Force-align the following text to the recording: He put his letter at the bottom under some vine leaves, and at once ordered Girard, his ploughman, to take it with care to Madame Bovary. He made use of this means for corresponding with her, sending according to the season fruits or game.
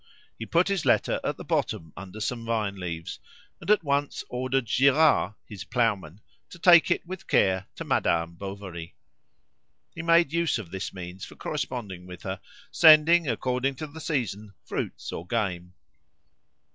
He 0.39 0.47
put 0.47 0.67
his 0.67 0.83
letter 0.83 1.19
at 1.23 1.37
the 1.37 1.43
bottom 1.43 1.93
under 1.95 2.19
some 2.19 2.43
vine 2.43 2.75
leaves, 2.75 3.19
and 3.59 3.69
at 3.69 3.83
once 3.83 4.23
ordered 4.29 4.65
Girard, 4.65 5.35
his 5.45 5.63
ploughman, 5.63 6.21
to 6.49 6.57
take 6.57 6.89
it 6.89 7.05
with 7.05 7.27
care 7.27 7.67
to 7.75 7.83
Madame 7.83 8.33
Bovary. 8.33 8.95
He 9.93 10.01
made 10.01 10.33
use 10.33 10.57
of 10.57 10.71
this 10.71 10.91
means 10.91 11.23
for 11.23 11.35
corresponding 11.35 12.07
with 12.07 12.23
her, 12.23 12.41
sending 12.71 13.27
according 13.29 13.75
to 13.75 13.85
the 13.85 14.01
season 14.01 14.55
fruits 14.65 15.11
or 15.11 15.27
game. 15.27 15.75